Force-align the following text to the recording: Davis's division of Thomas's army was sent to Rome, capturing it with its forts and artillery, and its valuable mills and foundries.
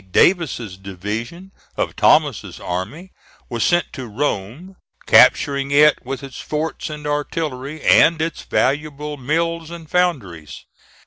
Davis's 0.09 0.77
division 0.79 1.51
of 1.77 1.95
Thomas's 1.95 2.59
army 2.59 3.11
was 3.49 3.63
sent 3.63 3.93
to 3.93 4.07
Rome, 4.07 4.77
capturing 5.05 5.69
it 5.69 6.03
with 6.03 6.23
its 6.23 6.39
forts 6.39 6.89
and 6.89 7.05
artillery, 7.05 7.83
and 7.83 8.19
its 8.19 8.41
valuable 8.41 9.15
mills 9.17 9.69
and 9.69 9.87
foundries. 9.87 10.65